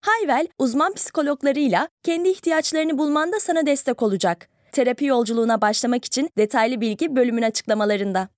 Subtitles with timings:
[0.00, 4.48] Hayvel, uzman psikologlarıyla kendi ihtiyaçlarını bulmanda sana destek olacak.
[4.72, 8.28] Terapi yolculuğuna başlamak için detaylı bilgi bölümün açıklamalarında.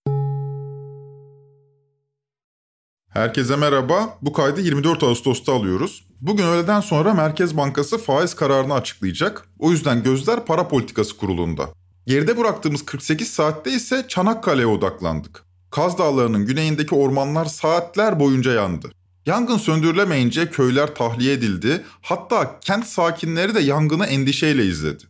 [3.09, 4.19] Herkese merhaba.
[4.23, 6.09] Bu kaydı 24 Ağustos'ta alıyoruz.
[6.21, 9.49] Bugün öğleden sonra Merkez Bankası faiz kararını açıklayacak.
[9.59, 11.69] O yüzden gözler para politikası kurulunda.
[12.07, 15.45] Geride bıraktığımız 48 saatte ise Çanakkale'ye odaklandık.
[15.71, 18.93] Kaz Dağları'nın güneyindeki ormanlar saatler boyunca yandı.
[19.27, 21.85] Yangın söndürülemeyince köyler tahliye edildi.
[22.03, 25.05] Hatta kent sakinleri de yangını endişeyle izledi.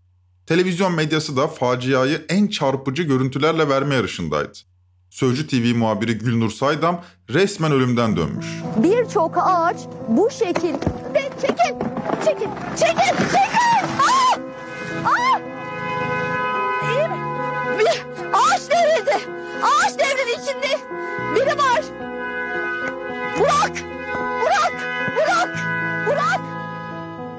[0.47, 4.53] Televizyon medyası da faciayı en çarpıcı görüntülerle verme yarışındaydı.
[5.11, 8.47] Sözcü TV muhabiri Gülnur Saydam resmen ölümden dönmüş.
[8.77, 9.77] Birçok ağaç
[10.09, 10.75] bu şekil.
[11.15, 11.75] De, çekil,
[12.25, 13.85] çekil, çekil, çekil!
[14.01, 14.39] Aa!
[15.05, 15.41] Aa!
[16.91, 17.17] İyi mi?
[17.79, 19.17] Bir ağaç devrildi.
[19.63, 20.79] Ağaç devrildi içinde.
[21.35, 21.83] Biri var.
[23.39, 24.02] Burak!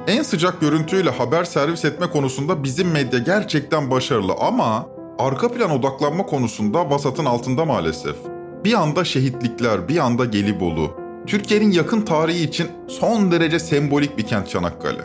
[0.07, 4.87] En sıcak görüntüyle haber servis etme konusunda bizim medya gerçekten başarılı ama
[5.19, 8.15] arka plan odaklanma konusunda vasatın altında maalesef.
[8.63, 10.91] Bir anda şehitlikler, bir anda Gelibolu.
[11.27, 15.01] Türkiye'nin yakın tarihi için son derece sembolik bir kent Çanakkale.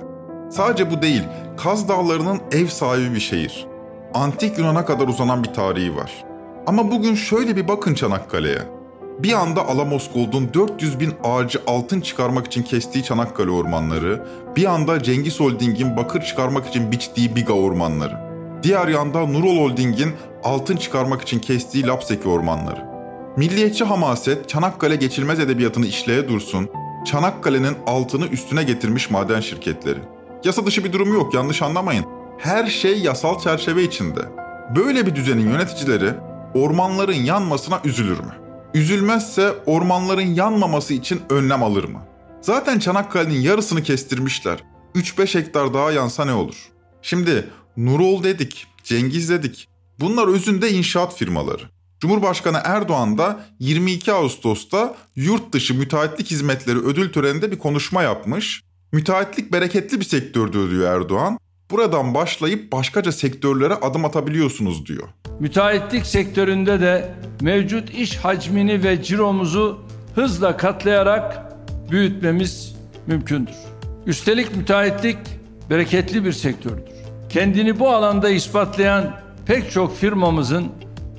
[0.50, 1.22] Sadece bu değil,
[1.56, 3.66] Kaz Dağları'nın ev sahibi bir şehir.
[4.14, 6.24] Antik Yunan'a kadar uzanan bir tarihi var.
[6.66, 8.77] Ama bugün şöyle bir bakın Çanakkale'ye.
[9.19, 15.02] Bir anda Alamos Gold'un 400 bin ağacı altın çıkarmak için kestiği Çanakkale ormanları, bir anda
[15.02, 18.19] Cengiz Holding'in bakır çıkarmak için biçtiği Biga ormanları.
[18.62, 20.12] Diğer yanda Nurol Holding'in
[20.44, 22.84] altın çıkarmak için kestiği Lapseki ormanları.
[23.36, 26.68] Milliyetçi hamaset Çanakkale geçilmez edebiyatını işleye dursun,
[27.06, 29.98] Çanakkale'nin altını üstüne getirmiş maden şirketleri.
[30.45, 32.05] Yasa dışı bir durum yok yanlış anlamayın.
[32.39, 34.20] Her şey yasal çerçeve içinde.
[34.77, 36.11] Böyle bir düzenin yöneticileri
[36.55, 38.48] ormanların yanmasına üzülür mü?
[38.78, 42.02] Üzülmezse ormanların yanmaması için önlem alır mı?
[42.40, 44.58] Zaten Çanakkale'nin yarısını kestirmişler.
[44.94, 46.68] 3-5 hektar daha yansa ne olur?
[47.02, 49.68] Şimdi Nurol dedik, Cengiz dedik.
[50.00, 51.62] Bunlar özünde inşaat firmaları.
[52.00, 58.62] Cumhurbaşkanı Erdoğan da 22 Ağustos'ta yurt dışı müteahhitlik hizmetleri ödül töreninde bir konuşma yapmış.
[58.92, 61.38] Müteahhitlik bereketli bir sektördür diyor Erdoğan.
[61.70, 65.08] Buradan başlayıp başkaca sektörlere adım atabiliyorsunuz diyor.
[65.40, 69.79] Müteahhitlik sektöründe de mevcut iş hacmini ve ciromuzu
[70.14, 71.52] hızla katlayarak
[71.90, 73.55] büyütmemiz mümkündür.
[74.06, 75.18] Üstelik müteahhitlik
[75.70, 76.83] bereketli bir sektördür.
[77.29, 80.68] Kendini bu alanda ispatlayan pek çok firmamızın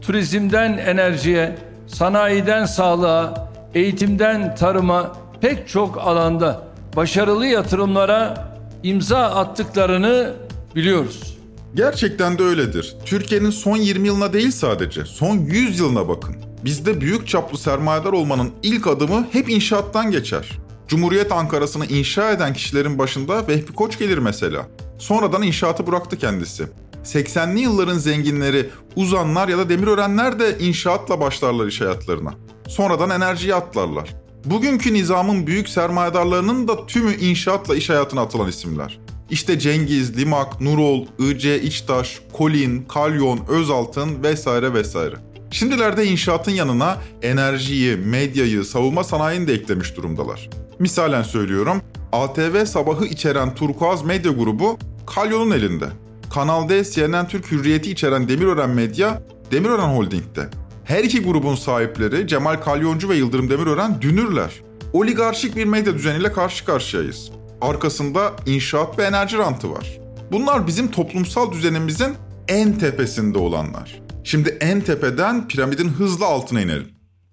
[0.02, 6.62] turizmden enerjiye, sanayiden sağlığa, eğitimden tarıma pek çok alanda
[6.96, 8.49] başarılı yatırımlara
[8.84, 10.34] imza attıklarını
[10.76, 11.38] biliyoruz.
[11.76, 12.96] Gerçekten de öyledir.
[13.06, 16.36] Türkiye'nin son 20 yılına değil sadece, son 100 yılına bakın.
[16.66, 20.60] Bizde büyük çaplı sermayedar olmanın ilk adımı hep inşaattan geçer.
[20.88, 24.68] Cumhuriyet Ankara'sını inşa eden kişilerin başında Vehbi Koç gelir mesela.
[24.98, 26.68] Sonradan inşaatı bıraktı kendisi.
[27.04, 32.34] 80'li yılların zenginleri, uzanlar ya da demirörenler de inşaatla başlarlar iş hayatlarına.
[32.68, 34.16] Sonradan enerjiye atlarlar.
[34.46, 39.00] Bugünkü nizamın büyük sermayedarlarının da tümü inşaatla iş hayatına atılan isimler.
[39.30, 45.16] İşte Cengiz, Limak, Nurol, IC, İçtaş, Kolin, Kalyon, Özaltın vesaire vesaire.
[45.52, 50.50] Şimdilerde inşaatın yanına enerjiyi, medyayı, savunma sanayini de eklemiş durumdalar.
[50.80, 54.78] Misalen söylüyorum, ATV sabahı içeren Turkuaz Medya Grubu
[55.16, 55.86] Kalyon'un elinde.
[56.34, 60.50] Kanal D, CNN Türk Hürriyeti içeren Demirören Medya, Demirören Holding'de.
[60.90, 64.62] Her iki grubun sahipleri Cemal Kalyoncu ve Yıldırım Demirören dünürler.
[64.94, 67.32] Oligarşik bir medya düzeniyle karşı karşıyayız.
[67.62, 70.00] Arkasında inşaat ve enerji rantı var.
[70.32, 72.16] Bunlar bizim toplumsal düzenimizin
[72.48, 74.02] en tepesinde olanlar.
[74.24, 76.88] Şimdi en tepeden piramidin hızla altına inelim.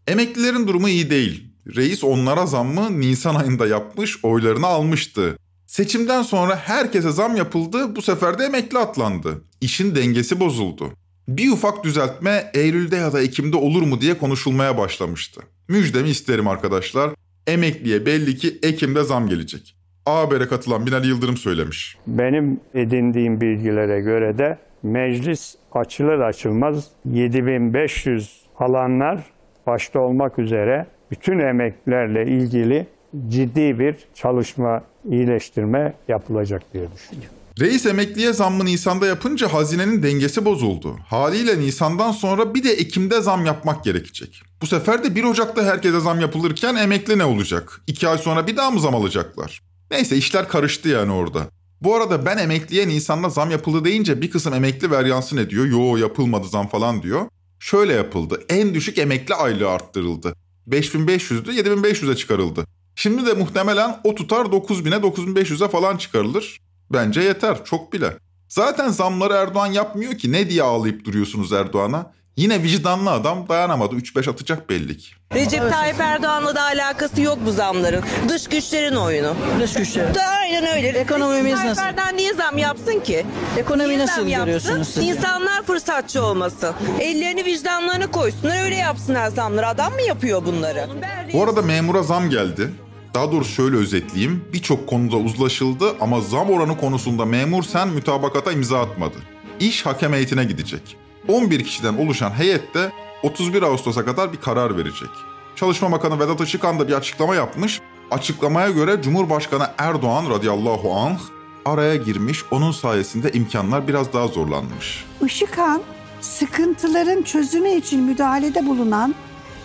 [0.07, 1.53] Emeklilerin durumu iyi değil.
[1.77, 5.39] Reis onlara zammı Nisan ayında yapmış, oylarını almıştı.
[5.67, 9.45] Seçimden sonra herkese zam yapıldı, bu sefer de emekli atlandı.
[9.61, 10.93] İşin dengesi bozuldu.
[11.29, 15.41] Bir ufak düzeltme Eylül'de ya da Ekim'de olur mu diye konuşulmaya başlamıştı.
[15.69, 17.11] Müjdemi isterim arkadaşlar.
[17.47, 19.77] Emekliye belli ki Ekim'de zam gelecek.
[20.07, 21.99] A Haber'e katılan Binali Yıldırım söylemiş.
[22.07, 29.25] Benim edindiğim bilgilere göre de meclis açılır açılmaz 7500 alanlar
[29.67, 32.87] başta olmak üzere bütün emeklilerle ilgili
[33.29, 37.46] ciddi bir çalışma, iyileştirme yapılacak diye düşünüyorum.
[37.61, 40.99] Reis emekliye zammı Nisan'da yapınca hazinenin dengesi bozuldu.
[41.09, 44.43] Haliyle Nisan'dan sonra bir de Ekim'de zam yapmak gerekecek.
[44.63, 47.81] Bu sefer de 1 Ocak'ta herkese zam yapılırken emekli ne olacak?
[47.87, 49.63] 2 ay sonra bir daha mı zam alacaklar?
[49.91, 51.49] Neyse işler karıştı yani orada.
[51.81, 55.67] Bu arada ben emekliye Nisan'da zam yapıldı deyince bir kısım emekli veryansın ediyor.
[55.67, 57.27] Yo yapılmadı zam falan diyor.
[57.61, 58.43] Şöyle yapıldı.
[58.49, 60.35] En düşük emekli aylığı arttırıldı.
[60.69, 62.65] 5500'dü 7500'e çıkarıldı.
[62.95, 66.66] Şimdi de muhtemelen o tutar 9000'e 9500'e falan çıkarılır.
[66.93, 68.13] Bence yeter çok bile.
[68.49, 72.13] Zaten zamları Erdoğan yapmıyor ki ne diye ağlayıp duruyorsunuz Erdoğan'a?
[72.37, 75.09] Yine vicdanlı adam dayanamadı 3-5 atacak belli ki.
[75.35, 78.05] Recep Tayyip Erdoğan'la da alakası yok bu zamların.
[78.29, 79.35] Dış güçlerin oyunu.
[79.61, 80.15] Dış güçleri.
[80.15, 80.89] Da aynen öyle.
[80.89, 81.83] Ekonomimiz Recep nasıl?
[81.83, 83.27] Erdoğan niye zam yapsın ki?
[83.57, 84.45] Ekonomi Niye nasıl yapsın?
[84.45, 85.05] görüyorsunuz siz?
[85.05, 86.75] İnsanlar fırsatçı olmasın.
[87.01, 89.67] Ellerini vicdanlarına koysunlar öyle yapsınlar zamları.
[89.69, 90.87] Adam mı yapıyor bunları?
[91.33, 92.71] Bu arada memura zam geldi.
[93.17, 94.45] Daha doğrusu şöyle özetleyeyim.
[94.53, 99.17] Birçok konuda uzlaşıldı ama zam oranı konusunda memur sen mütabakata imza atmadı.
[99.61, 100.97] İş hakem heyetine gidecek.
[101.29, 102.93] 11 kişiden oluşan heyette
[103.23, 105.09] 31 Ağustos'a kadar bir karar verecek.
[105.57, 107.81] Çalışma Bakanı Vedat Işıkhan da bir açıklama yapmış.
[108.11, 111.19] Açıklamaya göre Cumhurbaşkanı Erdoğan radıyallahu anh
[111.65, 112.45] araya girmiş.
[112.51, 115.05] Onun sayesinde imkanlar biraz daha zorlanmış.
[115.27, 115.83] Işıkhan
[116.21, 119.15] sıkıntıların çözümü için müdahalede bulunan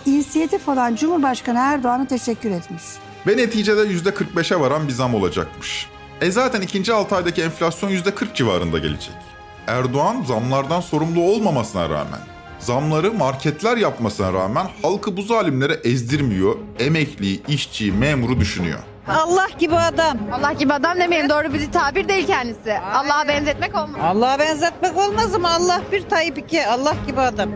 [0.06, 2.82] inisiyatif olan Cumhurbaşkanı Erdoğan'a teşekkür etmiş.
[3.26, 5.86] Ve neticede %45'e varan bir zam olacakmış.
[6.20, 9.14] E zaten ikinci 6 aydaki enflasyon %40 civarında gelecek.
[9.66, 12.20] Erdoğan zamlardan sorumlu olmamasına rağmen,
[12.58, 18.78] zamları marketler yapmasına rağmen halkı bu zalimlere ezdirmiyor, emekli, işçi, memuru düşünüyor.
[19.08, 20.18] Allah gibi adam.
[20.32, 22.78] Allah gibi adam demeyelim doğru bir tabir değil kendisi.
[22.78, 24.00] Allah'a benzetmek olmaz.
[24.02, 25.50] Allah'a benzetmek olmaz mı?
[25.50, 26.66] Allah bir Tayyip iki.
[26.66, 27.50] Allah gibi adam.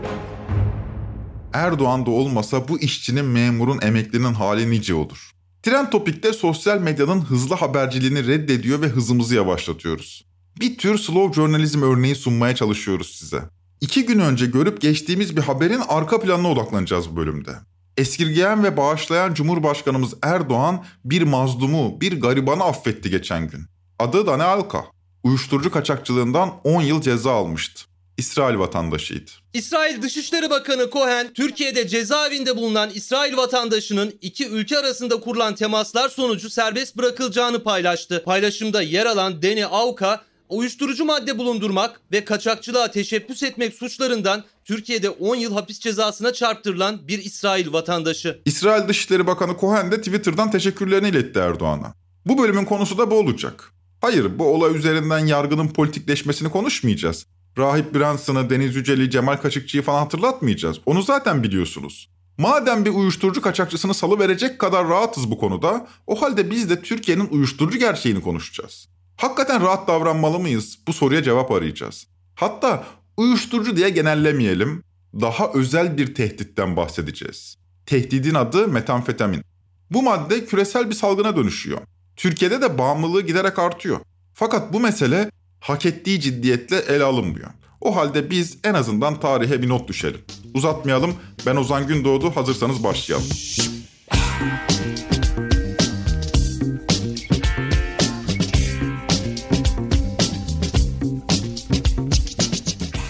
[1.53, 5.36] Erdoğan da olmasa bu işçinin, memurun, emeklinin hali nice olur.
[5.67, 10.25] Trend Topik'te sosyal medyanın hızlı haberciliğini reddediyor ve hızımızı yavaşlatıyoruz.
[10.59, 13.41] Bir tür slow journalism örneği sunmaya çalışıyoruz size.
[13.81, 17.51] İki gün önce görüp geçtiğimiz bir haberin arka planına odaklanacağız bu bölümde.
[17.97, 23.65] Eskirgeyen ve bağışlayan Cumhurbaşkanımız Erdoğan bir mazlumu, bir garibanı affetti geçen gün.
[23.99, 24.85] Adı Dane Alka.
[25.23, 27.83] Uyuşturucu kaçakçılığından 10 yıl ceza almıştı.
[28.17, 29.31] İsrail vatandaşıydı.
[29.53, 36.49] İsrail Dışişleri Bakanı Cohen, Türkiye'de cezaevinde bulunan İsrail vatandaşının iki ülke arasında kurulan temaslar sonucu
[36.49, 38.23] serbest bırakılacağını paylaştı.
[38.25, 45.35] Paylaşımda yer alan Deni Avka, uyuşturucu madde bulundurmak ve kaçakçılığa teşebbüs etmek suçlarından Türkiye'de 10
[45.35, 48.41] yıl hapis cezasına çarptırılan bir İsrail vatandaşı.
[48.45, 51.93] İsrail Dışişleri Bakanı Cohen de Twitter'dan teşekkürlerini iletti Erdoğan'a.
[52.25, 53.71] Bu bölümün konusu da bu olacak.
[54.01, 57.25] Hayır, bu olay üzerinden yargının politikleşmesini konuşmayacağız.
[57.57, 60.77] Rahip Branson'ı, Deniz Yücel'i, Cemal Kaşıkçı'yı falan hatırlatmayacağız.
[60.85, 62.09] Onu zaten biliyorsunuz.
[62.37, 67.27] Madem bir uyuşturucu kaçakçısını salı verecek kadar rahatız bu konuda, o halde biz de Türkiye'nin
[67.31, 68.87] uyuşturucu gerçeğini konuşacağız.
[69.17, 70.79] Hakikaten rahat davranmalı mıyız?
[70.87, 72.07] Bu soruya cevap arayacağız.
[72.35, 72.83] Hatta
[73.17, 74.83] uyuşturucu diye genellemeyelim,
[75.13, 77.55] daha özel bir tehditten bahsedeceğiz.
[77.85, 79.43] Tehdidin adı metamfetamin.
[79.91, 81.81] Bu madde küresel bir salgına dönüşüyor.
[82.15, 83.99] Türkiye'de de bağımlılığı giderek artıyor.
[84.33, 87.49] Fakat bu mesele hak ettiği ciddiyetle ele alınmıyor.
[87.81, 90.21] O halde biz en azından tarihe bir not düşelim.
[90.53, 91.13] Uzatmayalım.
[91.45, 92.35] Ben Ozan Gündoğdu.
[92.35, 93.27] Hazırsanız başlayalım.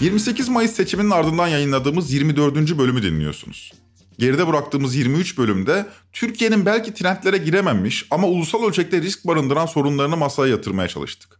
[0.00, 2.78] ...28 Mayıs seçiminin ardından yayınladığımız 24.
[2.78, 3.72] bölümü dinliyorsunuz.
[4.18, 10.50] Geride bıraktığımız 23 bölümde Türkiye'nin belki trendlere girememiş ama ulusal ölçekte risk barındıran sorunlarını masaya
[10.50, 11.37] yatırmaya çalıştık.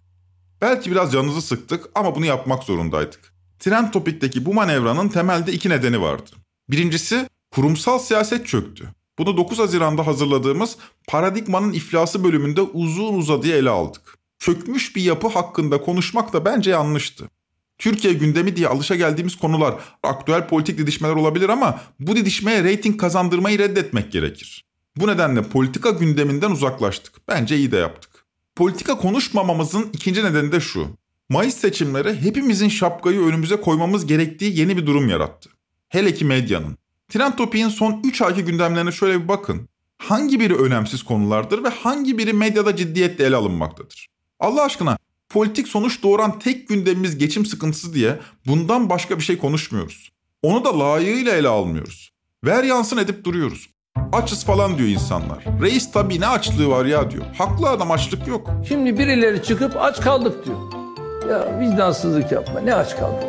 [0.61, 3.33] Belki biraz canınızı sıktık ama bunu yapmak zorundaydık.
[3.59, 6.31] Trend Topik'teki bu manevranın temelde iki nedeni vardı.
[6.71, 8.89] Birincisi kurumsal siyaset çöktü.
[9.19, 10.77] Bunu 9 Haziran'da hazırladığımız
[11.09, 14.19] Paradigmanın iflası bölümünde uzun uzadıya ele aldık.
[14.39, 17.25] Çökmüş bir yapı hakkında konuşmak da bence yanlıştı.
[17.79, 23.59] Türkiye gündemi diye alışa geldiğimiz konular aktüel politik didişmeler olabilir ama bu didişmeye reyting kazandırmayı
[23.59, 24.65] reddetmek gerekir.
[24.97, 27.29] Bu nedenle politika gündeminden uzaklaştık.
[27.29, 28.08] Bence iyi de yaptık.
[28.59, 30.87] Politika konuşmamamızın ikinci nedeni de şu.
[31.29, 35.51] Mayıs seçimleri hepimizin şapkayı önümüze koymamız gerektiği yeni bir durum yarattı.
[35.89, 36.79] Hele ki medyanın.
[37.09, 39.69] Trend Topik'in son 3 ayki gündemlerine şöyle bir bakın.
[39.99, 44.09] Hangi biri önemsiz konulardır ve hangi biri medyada ciddiyetle ele alınmaktadır?
[44.41, 44.99] Allah aşkına
[45.29, 50.13] politik sonuç doğuran tek gündemimiz geçim sıkıntısı diye bundan başka bir şey konuşmuyoruz.
[50.43, 52.11] Onu da layığıyla ele almıyoruz.
[52.45, 53.69] Ver yansın edip duruyoruz.
[54.13, 55.45] Açız falan diyor insanlar.
[55.63, 57.25] Reis tabii ne açlığı var ya diyor.
[57.39, 58.51] Haklı adam açlık yok.
[58.69, 60.59] Şimdi birileri çıkıp aç kaldık diyor.
[61.31, 63.29] Ya vicdansızlık yapma ne aç kaldık?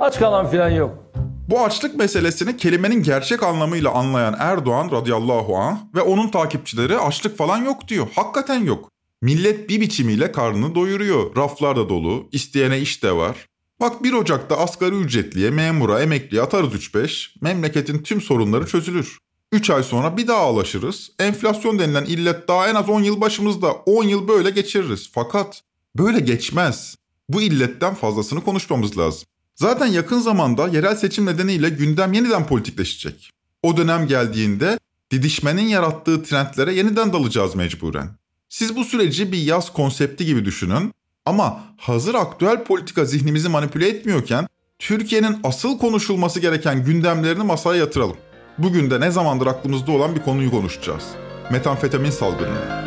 [0.00, 1.06] Aç kalan falan yok.
[1.50, 7.58] Bu açlık meselesini kelimenin gerçek anlamıyla anlayan Erdoğan radıyallahu anh ve onun takipçileri açlık falan
[7.58, 8.06] yok diyor.
[8.14, 8.90] Hakikaten yok.
[9.22, 11.36] Millet bir biçimiyle karnını doyuruyor.
[11.36, 13.36] Raflar da dolu, isteyene iş de var.
[13.80, 19.18] Bak 1 Ocak'ta asgari ücretliye, memura, emekliye atarız 3-5, memleketin tüm sorunları çözülür.
[19.52, 21.10] 3 ay sonra bir daha alaşırız.
[21.18, 23.72] Enflasyon denilen illet daha en az 10 yıl başımızda.
[23.72, 25.10] 10 yıl böyle geçiririz.
[25.12, 25.62] Fakat
[25.96, 26.96] böyle geçmez.
[27.28, 29.22] Bu illetten fazlasını konuşmamız lazım.
[29.54, 33.30] Zaten yakın zamanda yerel seçim nedeniyle gündem yeniden politikleşecek.
[33.62, 34.78] O dönem geldiğinde
[35.10, 38.10] didişmenin yarattığı trendlere yeniden dalacağız mecburen.
[38.48, 40.92] Siz bu süreci bir yaz konsepti gibi düşünün
[41.26, 44.48] ama hazır aktüel politika zihnimizi manipüle etmiyorken
[44.78, 48.16] Türkiye'nin asıl konuşulması gereken gündemlerini masaya yatıralım.
[48.58, 51.04] Bugün de ne zamandır aklımızda olan bir konuyu konuşacağız.
[51.50, 52.86] Metamfetamin salgını.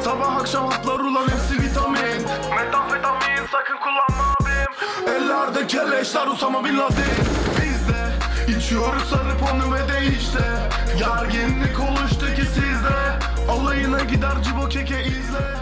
[0.00, 2.22] Sabah akşam hatlar ulan hepsi vitamin
[2.56, 7.04] Metamfetamin sakın kullanma abim Ellerde kelleşler Usama Bin Laden
[7.56, 8.12] Biz de
[8.58, 10.38] içiyoruz sarıp onu ve de işte
[10.98, 12.96] Gerginlik oluştu ki sizde
[13.50, 15.56] Alayına gider cibo keke izle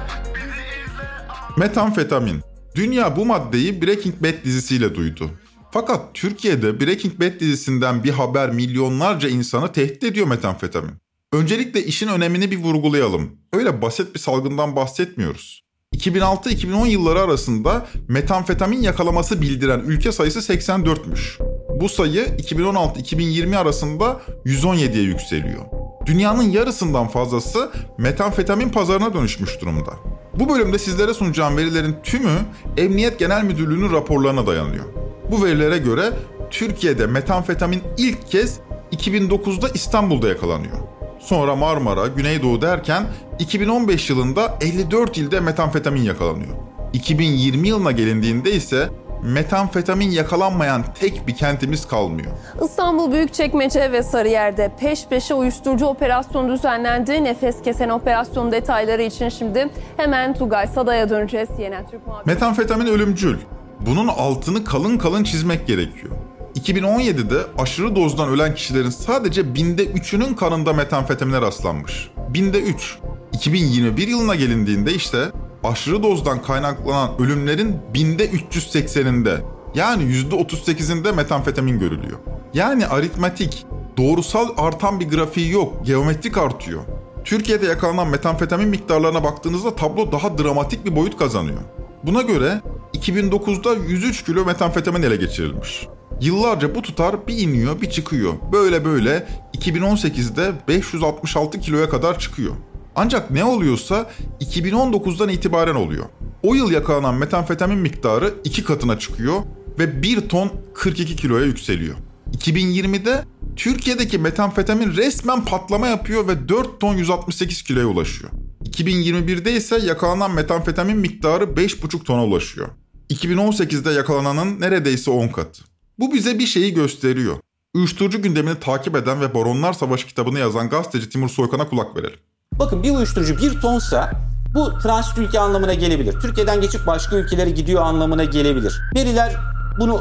[1.56, 2.42] Metamfetamin.
[2.74, 5.30] Dünya bu maddeyi Breaking Bad dizisiyle duydu.
[5.72, 10.92] Fakat Türkiye'de Breaking Bad dizisinden bir haber milyonlarca insanı tehdit ediyor metamfetamin.
[11.32, 13.30] Öncelikle işin önemini bir vurgulayalım.
[13.52, 15.62] Öyle basit bir salgından bahsetmiyoruz.
[15.96, 21.38] 2006-2010 yılları arasında metamfetamin yakalaması bildiren ülke sayısı 84'müş.
[21.80, 25.64] Bu sayı 2016-2020 arasında 117'ye yükseliyor.
[26.06, 29.92] Dünyanın yarısından fazlası metamfetamin pazarına dönüşmüş durumda.
[30.34, 32.38] Bu bölümde sizlere sunacağım verilerin tümü
[32.76, 34.84] Emniyet Genel Müdürlüğü'nün raporlarına dayanıyor.
[35.30, 36.10] Bu verilere göre
[36.50, 38.60] Türkiye'de metamfetamin ilk kez
[38.92, 40.76] 2009'da İstanbul'da yakalanıyor.
[41.18, 43.02] Sonra Marmara, Güneydoğu derken
[43.38, 46.54] 2015 yılında 54 ilde metamfetamin yakalanıyor.
[46.92, 48.88] 2020 yılına gelindiğinde ise
[49.22, 52.30] metamfetamin yakalanmayan tek bir kentimiz kalmıyor.
[52.64, 57.24] İstanbul Büyükçekmece ve Sarıyer'de peş peşe uyuşturucu operasyonu düzenlendi.
[57.24, 61.48] Nefes kesen operasyon detayları için şimdi hemen Tugay Sada'ya döneceğiz.
[61.56, 62.26] CNN Türk muhabiri.
[62.26, 63.38] Metamfetamin ölümcül.
[63.86, 66.12] Bunun altını kalın kalın çizmek gerekiyor.
[66.54, 72.10] 2017'de aşırı dozdan ölen kişilerin sadece binde üçünün kanında metamfetamine rastlanmış.
[72.28, 72.98] Binde üç.
[73.32, 75.18] 2021 yılına gelindiğinde işte
[75.64, 79.40] aşırı dozdan kaynaklanan ölümlerin binde 380'inde
[79.74, 82.18] yani %38'inde metamfetamin görülüyor.
[82.54, 86.80] Yani aritmetik, doğrusal artan bir grafiği yok, geometrik artıyor.
[87.24, 91.60] Türkiye'de yakalanan metamfetamin miktarlarına baktığınızda tablo daha dramatik bir boyut kazanıyor.
[92.04, 92.60] Buna göre
[92.94, 95.86] 2009'da 103 kilo metamfetamin ele geçirilmiş.
[96.20, 98.34] Yıllarca bu tutar bir iniyor bir çıkıyor.
[98.52, 99.28] Böyle böyle
[99.58, 102.52] 2018'de 566 kiloya kadar çıkıyor.
[102.96, 106.04] Ancak ne oluyorsa 2019'dan itibaren oluyor.
[106.42, 109.42] O yıl yakalanan metamfetamin miktarı iki katına çıkıyor
[109.78, 111.94] ve 1 ton 42 kiloya yükseliyor.
[112.32, 113.24] 2020'de
[113.56, 118.30] Türkiye'deki metamfetamin resmen patlama yapıyor ve 4 ton 168 kiloya ulaşıyor.
[118.64, 122.68] 2021'de ise yakalanan metamfetamin miktarı 5,5 tona ulaşıyor.
[123.10, 125.62] 2018'de yakalananın neredeyse 10 katı.
[125.98, 127.36] Bu bize bir şeyi gösteriyor.
[127.74, 132.18] Uyuşturucu gündemini takip eden ve Baronlar Savaşı kitabını yazan gazeteci Timur Soykan'a kulak verelim.
[132.58, 134.12] Bakın bir uyuşturucu bir tonsa
[134.54, 136.20] bu transit ülke anlamına gelebilir.
[136.20, 138.80] Türkiye'den geçip başka ülkelere gidiyor anlamına gelebilir.
[138.96, 139.36] Veriler
[139.80, 140.00] bunu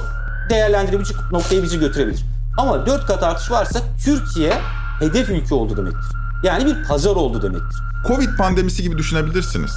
[0.49, 2.25] değerlendirebilecek noktaya bizi götürebilir.
[2.57, 4.53] Ama 4 kat artış varsa Türkiye
[4.99, 6.15] hedef ülke oldu demektir.
[6.43, 7.79] Yani bir pazar oldu demektir.
[8.07, 9.71] Covid pandemisi gibi düşünebilirsiniz.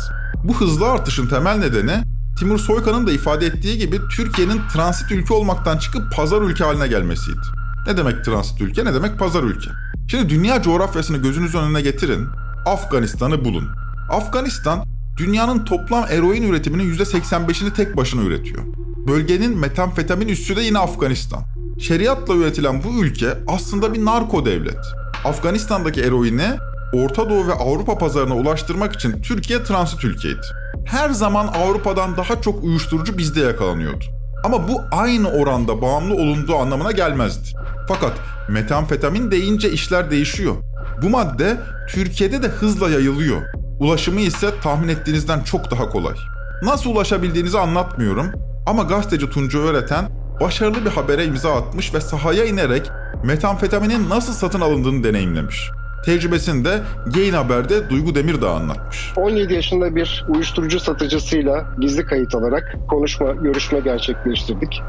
[0.45, 2.03] Bu hızlı artışın temel nedeni
[2.43, 7.41] Timur Soykan'ın da ifade ettiği gibi Türkiye'nin transit ülke olmaktan çıkıp pazar ülke haline gelmesiydi.
[7.87, 9.71] Ne demek transit ülke, ne demek pazar ülke?
[10.11, 12.29] Şimdi dünya coğrafyasını gözünüz önüne getirin.
[12.67, 13.69] Afganistan'ı bulun.
[14.11, 14.85] Afganistan
[15.17, 18.63] dünyanın toplam eroin üretiminin %85'ini tek başına üretiyor.
[19.09, 21.43] Bölgenin metamfetamin üssü de yine Afganistan.
[21.81, 24.85] Şeriatla üretilen bu ülke aslında bir narko devlet.
[25.25, 26.57] Afganistan'daki eroini
[26.93, 30.62] Orta Doğu ve Avrupa pazarına ulaştırmak için Türkiye transit ülkeydi.
[30.87, 34.05] Her zaman Avrupa'dan daha çok uyuşturucu bizde yakalanıyordu.
[34.45, 37.49] Ama bu aynı oranda bağımlı olunduğu anlamına gelmezdi.
[37.89, 38.13] Fakat
[38.49, 40.55] metamfetamin deyince işler değişiyor.
[41.03, 41.57] Bu madde
[41.89, 43.43] Türkiye'de de hızla yayılıyor.
[43.81, 46.15] Ulaşımı ise tahmin ettiğinizden çok daha kolay.
[46.63, 48.33] Nasıl ulaşabildiğinizi anlatmıyorum
[48.67, 50.09] ama gazeteci Tunca Öğreten
[50.41, 52.91] başarılı bir habere imza atmış ve sahaya inerek
[53.25, 55.71] metamfetaminin nasıl satın alındığını deneyimlemiş.
[56.05, 56.81] Tecrübesini de
[57.15, 59.13] Gain Haber'de Duygu Demirdağ anlatmış.
[59.17, 64.83] 17 yaşında bir uyuşturucu satıcısıyla gizli kayıt alarak konuşma, görüşme gerçekleştirdik.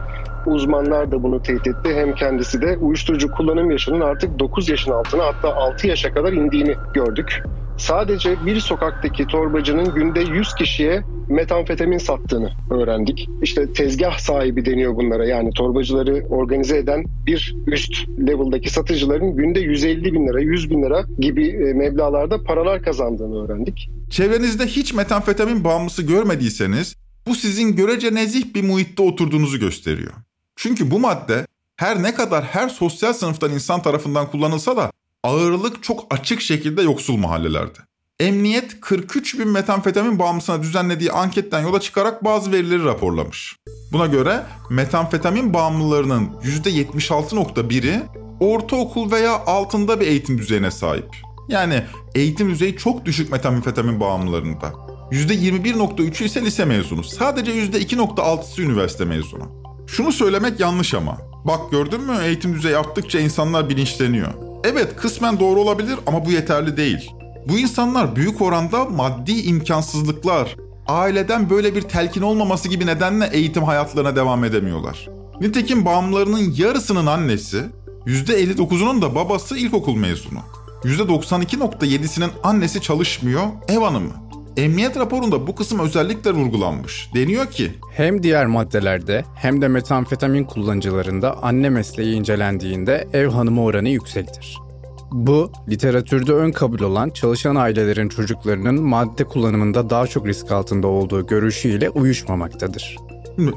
[0.45, 1.95] Uzmanlar da bunu teyit etti.
[1.95, 6.75] Hem kendisi de uyuşturucu kullanım yaşının artık 9 yaşın altına hatta 6 yaşa kadar indiğini
[6.93, 7.43] gördük.
[7.77, 13.29] Sadece bir sokaktaki torbacının günde 100 kişiye metamfetamin sattığını öğrendik.
[13.41, 17.93] İşte tezgah sahibi deniyor bunlara yani torbacıları organize eden bir üst
[18.27, 23.89] level'daki satıcıların günde 150 bin lira, 100 bin lira gibi e, meblalarda paralar kazandığını öğrendik.
[24.09, 26.95] Çevrenizde hiç metamfetamin bağımlısı görmediyseniz
[27.27, 30.13] bu sizin görece nezih bir muhitte oturduğunuzu gösteriyor.
[30.55, 34.91] Çünkü bu madde her ne kadar her sosyal sınıftan insan tarafından kullanılsa da
[35.23, 37.79] ağırlık çok açık şekilde yoksul mahallelerde.
[38.19, 43.55] Emniyet 43 bin metamfetamin bağımlısına düzenlediği anketten yola çıkarak bazı verileri raporlamış.
[43.91, 48.03] Buna göre metamfetamin bağımlılarının %76.1'i
[48.39, 51.09] ortaokul veya altında bir eğitim düzeyine sahip.
[51.49, 51.83] Yani
[52.15, 54.73] eğitim düzeyi çok düşük metamfetamin bağımlılarında.
[55.11, 57.03] %21.3'ü ise lise mezunu.
[57.03, 59.63] Sadece %2.6'sı üniversite mezunu.
[59.87, 61.17] Şunu söylemek yanlış ama.
[61.45, 64.52] Bak gördün mü eğitim düzeyi arttıkça insanlar bilinçleniyor.
[64.63, 67.11] Evet kısmen doğru olabilir ama bu yeterli değil.
[67.49, 70.55] Bu insanlar büyük oranda maddi imkansızlıklar,
[70.87, 75.09] aileden böyle bir telkin olmaması gibi nedenle eğitim hayatlarına devam edemiyorlar.
[75.41, 77.63] Nitekim bağımlılarının yarısının annesi,
[78.05, 80.39] %59'unun da babası ilkokul mezunu.
[80.83, 84.13] %92.7'sinin annesi çalışmıyor, ev hanımı.
[84.57, 87.09] Emniyet raporunda bu kısım özellikle vurgulanmış.
[87.15, 93.89] Deniyor ki hem diğer maddelerde hem de metamfetamin kullanıcılarında anne mesleği incelendiğinde ev hanımı oranı
[93.89, 94.57] yüksektir.
[95.11, 101.27] Bu, literatürde ön kabul olan çalışan ailelerin çocuklarının madde kullanımında daha çok risk altında olduğu
[101.27, 102.97] görüşüyle uyuşmamaktadır.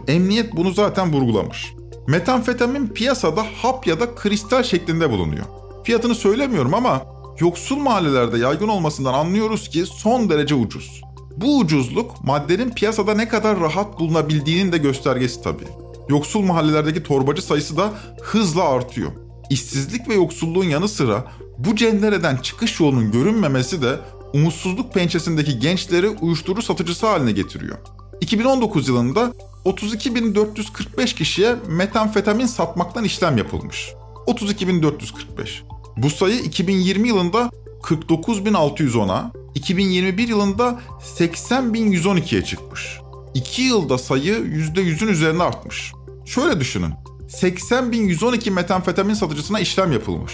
[0.08, 1.74] Emniyet bunu zaten vurgulamış.
[2.08, 5.44] Metamfetamin piyasada hap ya da kristal şeklinde bulunuyor.
[5.84, 11.02] Fiyatını söylemiyorum ama yoksul mahallelerde yaygın olmasından anlıyoruz ki son derece ucuz.
[11.36, 15.68] Bu ucuzluk maddenin piyasada ne kadar rahat bulunabildiğinin de göstergesi tabii.
[16.08, 19.12] Yoksul mahallelerdeki torbacı sayısı da hızla artıyor.
[19.50, 21.24] İşsizlik ve yoksulluğun yanı sıra
[21.58, 24.00] bu cendereden çıkış yolunun görünmemesi de
[24.34, 27.78] umutsuzluk pençesindeki gençleri uyuşturucu satıcısı haline getiriyor.
[28.20, 29.32] 2019 yılında
[29.64, 33.92] 32.445 kişiye metamfetamin satmaktan işlem yapılmış.
[34.26, 35.75] 32.445.
[35.96, 37.50] Bu sayı 2020 yılında
[37.82, 40.80] 49.610'a, 2021 yılında
[41.18, 43.00] 80.112'ye çıkmış.
[43.34, 45.92] 2 yılda sayı %100'ün üzerine artmış.
[46.25, 46.92] Şöyle düşünün.
[47.28, 50.32] 80.112 metamfetamin satıcısına işlem yapılmış.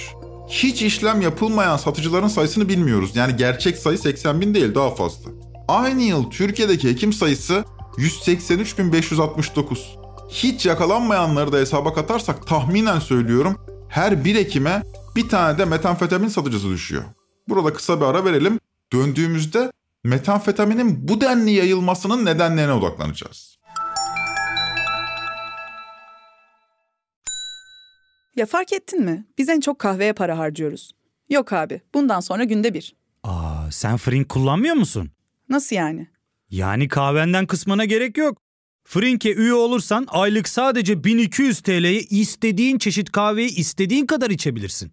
[0.49, 3.17] Hiç işlem yapılmayan satıcıların sayısını bilmiyoruz.
[3.17, 5.31] Yani gerçek sayı 80 bin değil daha fazla.
[5.69, 7.65] Aynı yıl Türkiye'deki hekim sayısı
[7.97, 9.79] 183.569.
[10.29, 13.57] Hiç yakalanmayanları da hesaba katarsak tahminen söylüyorum
[13.89, 14.83] her bir hekime
[15.17, 17.05] bir tane de metamfetamin satıcısı düşüyor.
[17.49, 18.61] Burada kısa bir ara verelim.
[18.93, 19.73] Döndüğümüzde
[20.05, 23.59] metamfetaminin bu denli yayılmasının nedenlerine odaklanacağız.
[28.37, 29.27] Ya fark ettin mi?
[29.39, 30.93] Biz en çok kahveye para harcıyoruz.
[31.31, 32.95] Yok abi, bundan sonra günde bir.
[33.25, 35.11] Aa, sen Frink kullanmıyor musun?
[35.49, 36.07] Nasıl yani?
[36.51, 38.39] Yani kahvenden kısmına gerek yok.
[38.85, 44.93] Frink'e üye olursan aylık sadece 1200 TL'ye istediğin çeşit kahveyi istediğin kadar içebilirsin.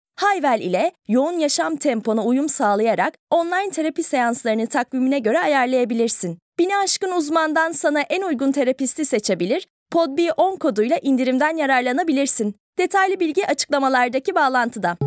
[0.21, 6.39] Hayvel ile yoğun yaşam tempona uyum sağlayarak online terapi seanslarını takvimine göre ayarlayabilirsin.
[6.59, 12.55] Bini aşkın uzmandan sana en uygun terapisti seçebilir, podb10 koduyla indirimden yararlanabilirsin.
[12.77, 14.97] Detaylı bilgi açıklamalardaki bağlantıda.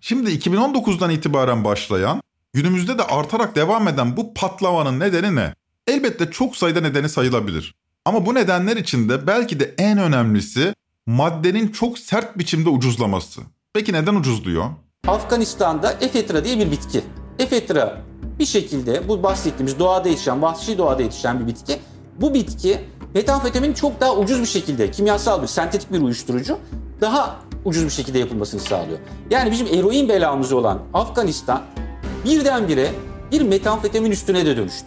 [0.00, 2.22] Şimdi 2019'dan itibaren başlayan,
[2.52, 5.54] günümüzde de artarak devam eden bu patlamanın nedeni ne?
[5.86, 7.74] Elbette çok sayıda nedeni sayılabilir.
[8.04, 10.74] Ama bu nedenler içinde belki de en önemlisi
[11.06, 13.40] maddenin çok sert biçimde ucuzlaması.
[13.74, 14.64] Peki neden ucuzluyor?
[15.06, 17.04] Afganistan'da efetra diye bir bitki.
[17.38, 18.02] Efetra
[18.38, 21.78] bir şekilde bu bahsettiğimiz doğada yetişen, vahşi doğada yetişen bir bitki.
[22.20, 22.80] Bu bitki
[23.14, 26.58] metamfetamin çok daha ucuz bir şekilde kimyasal bir sentetik bir uyuşturucu
[27.00, 28.98] daha ucuz bir şekilde yapılmasını sağlıyor.
[29.30, 31.62] Yani bizim eroin belamız olan Afganistan
[32.24, 32.90] birdenbire
[33.32, 34.86] bir metamfetamin üstüne de dönüştü.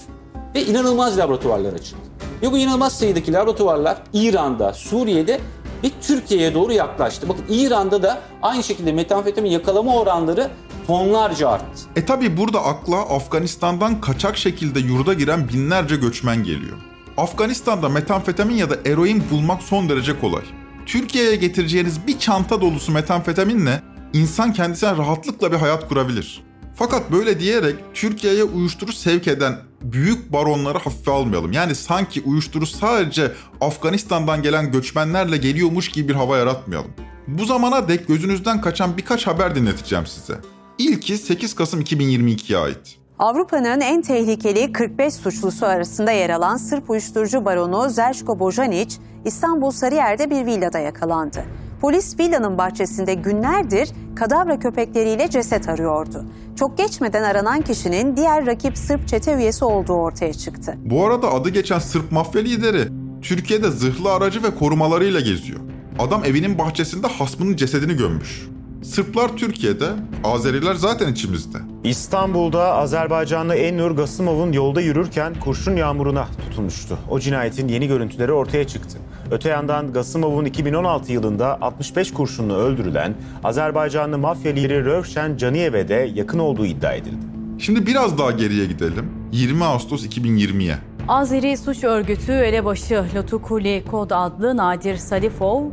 [0.55, 2.01] Ve inanılmaz laboratuvarlar açıldı.
[2.41, 5.39] Ve bu inanılmaz sayıdaki laboratuvarlar İran'da, Suriye'de
[5.85, 7.29] ve Türkiye'ye doğru yaklaştı.
[7.29, 10.49] Bakın İran'da da aynı şekilde metamfetamin yakalama oranları
[10.87, 11.81] tonlarca arttı.
[11.95, 16.77] E tabi burada akla Afganistan'dan kaçak şekilde yurda giren binlerce göçmen geliyor.
[17.17, 20.43] Afganistan'da metamfetamin ya da eroin bulmak son derece kolay.
[20.85, 23.81] Türkiye'ye getireceğiniz bir çanta dolusu metamfetaminle
[24.13, 26.43] insan kendisine rahatlıkla bir hayat kurabilir.
[26.75, 29.55] Fakat böyle diyerek Türkiye'ye uyuşturucu sevk eden
[29.93, 31.51] büyük baronları hafife almayalım.
[31.51, 36.91] Yani sanki uyuşturucu sadece Afganistan'dan gelen göçmenlerle geliyormuş gibi bir hava yaratmayalım.
[37.27, 40.33] Bu zamana dek gözünüzden kaçan birkaç haber dinleteceğim size.
[40.77, 42.97] İlki 8 Kasım 2022'ye ait.
[43.19, 48.95] Avrupa'nın en tehlikeli 45 suçlusu arasında yer alan Sırp uyuşturucu baronu Zerşko Bojanic,
[49.25, 51.45] İstanbul Sarıyer'de bir villada yakalandı.
[51.81, 56.25] Polis villanın bahçesinde günlerdir kadavra köpekleriyle ceset arıyordu.
[56.59, 60.77] Çok geçmeden aranan kişinin diğer rakip Sırp çete üyesi olduğu ortaya çıktı.
[60.85, 62.87] Bu arada adı geçen Sırp mafya lideri
[63.21, 65.59] Türkiye'de zırhlı aracı ve korumalarıyla geziyor.
[65.99, 68.47] Adam evinin bahçesinde hasmının cesedini gömmüş.
[68.83, 69.85] Sırplar Türkiye'de,
[70.23, 71.57] Azeriler zaten içimizde.
[71.83, 76.97] İstanbul'da Azerbaycanlı Ennur Gasımov'un yolda yürürken kurşun yağmuruna tutulmuştu.
[77.09, 78.97] O cinayetin yeni görüntüleri ortaya çıktı.
[79.31, 86.39] Öte yandan Gasımov'un 2016 yılında 65 kurşunla öldürülen Azerbaycanlı mafya lideri Rövşen Caniyev'e de yakın
[86.39, 87.25] olduğu iddia edildi.
[87.59, 89.11] Şimdi biraz daha geriye gidelim.
[89.31, 90.75] 20 Ağustos 2020'ye.
[91.07, 95.63] Azeri suç örgütü elebaşı Lotukuli Kod adlı Nadir Salifov,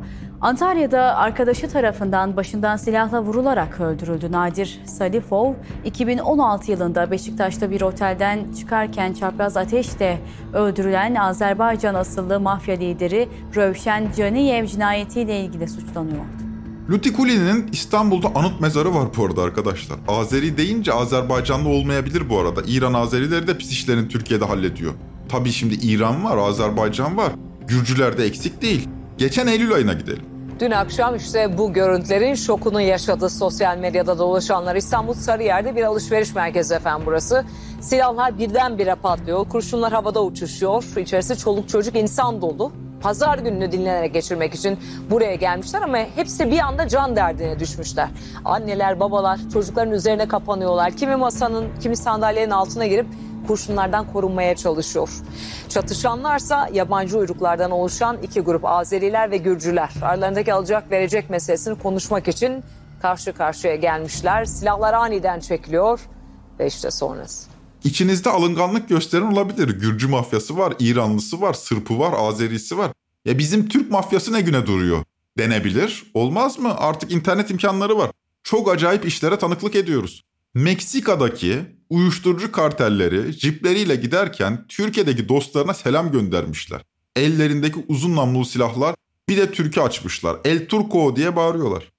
[0.42, 4.32] Antalya'da arkadaşı tarafından başından silahla vurularak öldürüldü.
[4.32, 10.20] Nadir Salifov, 2016 yılında Beşiktaş'ta bir otelden çıkarken çapraz ateşle
[10.54, 16.42] öldürülen Azerbaycan asıllı mafya lideri Rövşen Caniyev cinayetiyle ilgili suçlanıyordu.
[16.90, 19.98] Lutikuli'nin İstanbul'da anıt mezarı var bu arada arkadaşlar.
[20.08, 22.62] Azeri deyince Azerbaycanlı olmayabilir bu arada.
[22.66, 24.92] İran Azerileri de pis işlerini Türkiye'de hallediyor.
[25.28, 27.32] Tabii şimdi İran var, Azerbaycan var.
[27.68, 28.88] Gürcüler de eksik değil.
[29.18, 30.31] Geçen Eylül ayına gidelim.
[30.62, 34.76] Dün akşam işte bu görüntülerin şokunu yaşadı sosyal medyada dolaşanlar.
[34.76, 37.44] İstanbul Sarıyer'de bir alışveriş merkezi efendim burası.
[37.80, 40.84] Silahlar birdenbire patlıyor, kurşunlar havada uçuşuyor.
[40.96, 42.72] İçerisi çoluk çocuk insan dolu.
[43.00, 44.78] Pazar gününü dinlenerek geçirmek için
[45.10, 48.08] buraya gelmişler ama hepsi bir anda can derdine düşmüşler.
[48.44, 50.90] Anneler, babalar çocukların üzerine kapanıyorlar.
[50.90, 53.06] Kimi masanın, kimi sandalyenin altına girip
[53.46, 55.08] kurşunlardan korunmaya çalışıyor.
[55.68, 59.90] Çatışanlarsa yabancı uyruklardan oluşan iki grup Azeriler ve Gürcüler.
[60.02, 62.64] Aralarındaki alacak verecek meselesini konuşmak için
[63.02, 64.44] karşı karşıya gelmişler.
[64.44, 66.00] Silahlar aniden çekiliyor
[66.58, 67.48] ve işte sonrası.
[67.84, 69.68] İçinizde alınganlık gösteren olabilir.
[69.68, 72.90] Gürcü mafyası var, İranlısı var, Sırpı var, Azerisi var.
[73.24, 75.04] Ya bizim Türk mafyası ne güne duruyor?
[75.38, 76.10] Denebilir.
[76.14, 76.74] Olmaz mı?
[76.78, 78.10] Artık internet imkanları var.
[78.42, 80.22] Çok acayip işlere tanıklık ediyoruz.
[80.54, 81.58] Meksika'daki
[81.90, 86.80] uyuşturucu kartelleri jipleriyle giderken Türkiye'deki dostlarına selam göndermişler.
[87.16, 88.94] Ellerindeki uzun namlulu silahlar
[89.28, 90.36] bir de türkü açmışlar.
[90.44, 91.92] El Turco diye bağırıyorlar.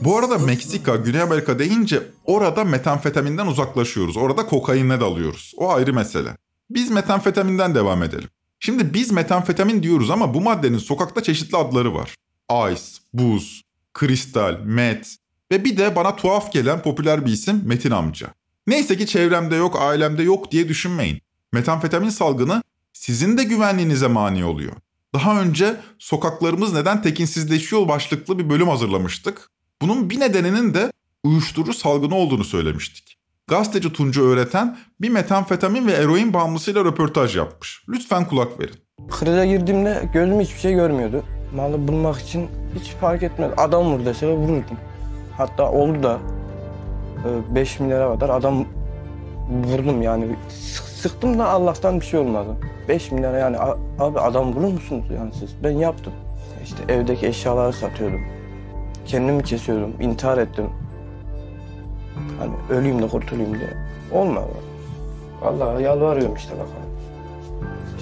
[0.00, 4.16] Bu arada Meksika, Güney Amerika deyince orada metamfetaminden uzaklaşıyoruz.
[4.16, 5.52] Orada kokainle dalıyoruz.
[5.56, 6.36] O ayrı mesele.
[6.70, 8.28] Biz metamfetaminden devam edelim.
[8.60, 12.14] Şimdi biz metamfetamin diyoruz ama bu maddenin sokakta çeşitli adları var.
[12.72, 13.62] Ice, buz,
[13.94, 15.16] kristal, met
[15.52, 18.34] ve bir de bana tuhaf gelen popüler bir isim Metin amca.
[18.66, 21.20] Neyse ki çevremde yok, ailemde yok diye düşünmeyin.
[21.52, 24.72] Metamfetamin salgını sizin de güvenliğinize mani oluyor.
[25.14, 29.50] Daha önce sokaklarımız neden tekinsizleşiyor başlıklı bir bölüm hazırlamıştık.
[29.82, 30.92] Bunun bir nedeninin de
[31.24, 33.15] uyuşturucu salgını olduğunu söylemiştik.
[33.50, 37.84] Gazeteci Tuncu öğreten bir metamfetamin ve eroin bağımlısıyla röportaj yapmış.
[37.88, 38.74] Lütfen kulak verin.
[39.10, 41.24] Krize girdiğimde gözüm hiçbir şey görmüyordu.
[41.56, 42.48] Malı bulmak için
[42.80, 43.50] hiç fark etmez.
[43.56, 44.76] Adam vur dese vururdum.
[45.36, 46.18] Hatta oldu da
[47.54, 48.64] 5 milyara kadar adam
[49.50, 50.36] vurdum yani.
[51.02, 52.56] Sıktım da Allah'tan bir şey olmadı.
[52.88, 53.56] 5 milyara yani
[53.98, 55.50] abi adam vurur musunuz yani siz?
[55.64, 56.12] Ben yaptım.
[56.64, 58.20] İşte evdeki eşyaları satıyordum.
[59.06, 60.66] Kendimi kesiyordum, intihar ettim.
[62.38, 63.76] Hani öleyim de kurtulayım diye.
[64.12, 64.48] Olmadı.
[65.40, 66.96] Vallahi yalvarıyorum işte bakalım.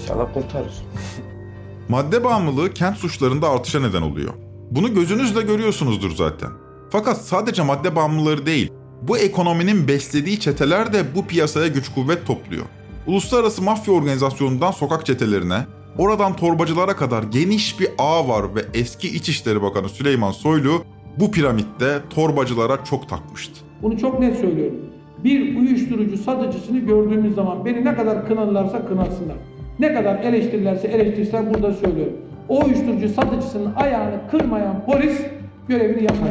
[0.00, 0.74] İnşallah kurtarır.
[1.88, 4.32] Madde bağımlılığı kent suçlarında artışa neden oluyor.
[4.70, 6.50] Bunu gözünüzle görüyorsunuzdur zaten.
[6.90, 8.72] Fakat sadece madde bağımlıları değil,
[9.02, 12.64] bu ekonominin beslediği çeteler de bu piyasaya güç kuvvet topluyor.
[13.06, 15.66] Uluslararası mafya organizasyonundan sokak çetelerine,
[15.98, 20.84] oradan torbacılara kadar geniş bir ağ var ve eski İçişleri Bakanı Süleyman Soylu
[21.16, 23.60] bu piramitte torbacılara çok takmıştı.
[23.84, 24.76] Bunu çok net söylüyorum.
[25.24, 29.36] Bir uyuşturucu satıcısını gördüğümüz zaman beni ne kadar kınalarsa kınasınlar.
[29.78, 32.12] Ne kadar eleştirirlerse eleştirsinler burada söylüyorum.
[32.48, 35.20] O uyuşturucu satıcısının ayağını kırmayan polis
[35.68, 36.30] görevini yapmaz.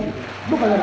[0.52, 0.80] Bu kadar.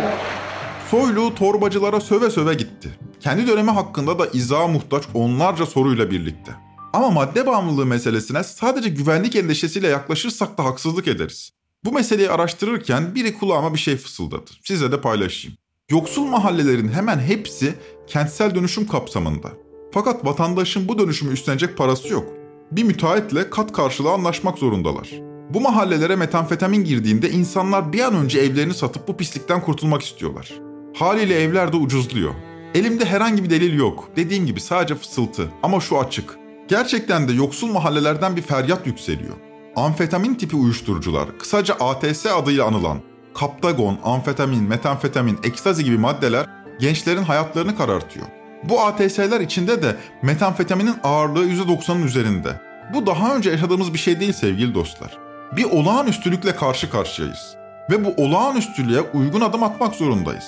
[0.90, 2.88] Soylu torbacılara söve söve gitti.
[3.20, 6.52] Kendi dönemi hakkında da izaha muhtaç onlarca soruyla birlikte.
[6.92, 11.50] Ama madde bağımlılığı meselesine sadece güvenlik endişesiyle yaklaşırsak da haksızlık ederiz.
[11.84, 14.50] Bu meseleyi araştırırken biri kulağıma bir şey fısıldadı.
[14.62, 15.56] Size de paylaşayım.
[15.90, 17.74] Yoksul mahallelerin hemen hepsi
[18.06, 19.48] kentsel dönüşüm kapsamında.
[19.92, 22.28] Fakat vatandaşın bu dönüşümü üstlenecek parası yok.
[22.72, 25.10] Bir müteahhitle kat karşılığı anlaşmak zorundalar.
[25.54, 30.60] Bu mahallelere metamfetamin girdiğinde insanlar bir an önce evlerini satıp bu pislikten kurtulmak istiyorlar.
[30.96, 32.34] Haliyle evler de ucuzluyor.
[32.74, 34.08] Elimde herhangi bir delil yok.
[34.16, 36.38] Dediğim gibi sadece fısıltı ama şu açık.
[36.68, 39.34] Gerçekten de yoksul mahallelerden bir feryat yükseliyor.
[39.76, 46.46] Amfetamin tipi uyuşturucular, kısaca ATS adıyla anılan kaptagon, amfetamin, metamfetamin, ekstazi gibi maddeler
[46.80, 48.26] gençlerin hayatlarını karartıyor.
[48.64, 52.60] Bu ATS'ler içinde de metamfetaminin ağırlığı %90'ın üzerinde.
[52.94, 55.18] Bu daha önce yaşadığımız bir şey değil sevgili dostlar.
[55.56, 57.56] Bir olağanüstülükle karşı karşıyayız.
[57.90, 60.44] Ve bu olağanüstülüğe uygun adım atmak zorundayız.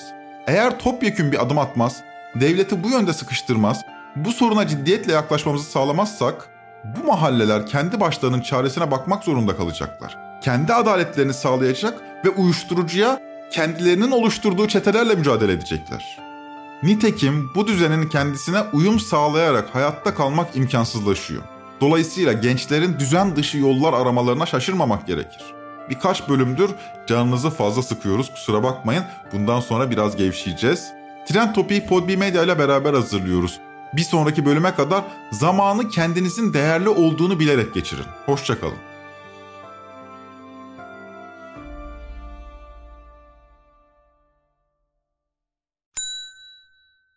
[0.46, 2.02] Eğer topyekün bir adım atmaz,
[2.40, 3.82] devleti bu yönde sıkıştırmaz,
[4.16, 6.48] bu soruna ciddiyetle yaklaşmamızı sağlamazsak,
[6.84, 10.31] bu mahalleler kendi başlarının çaresine bakmak zorunda kalacaklar.
[10.42, 13.20] Kendi adaletlerini sağlayacak ve uyuşturucuya
[13.52, 16.18] kendilerinin oluşturduğu çetelerle mücadele edecekler.
[16.82, 21.42] Nitekim bu düzenin kendisine uyum sağlayarak hayatta kalmak imkansızlaşıyor.
[21.80, 25.54] Dolayısıyla gençlerin düzen dışı yollar aramalarına şaşırmamak gerekir.
[25.90, 26.70] Birkaç bölümdür
[27.06, 29.04] canınızı fazla sıkıyoruz kusura bakmayın.
[29.32, 30.92] Bundan sonra biraz gevşeyeceğiz.
[31.28, 33.60] Trend Topi'yi Podbi Medya ile beraber hazırlıyoruz.
[33.92, 38.06] Bir sonraki bölüme kadar zamanı kendinizin değerli olduğunu bilerek geçirin.
[38.26, 38.91] Hoşçakalın.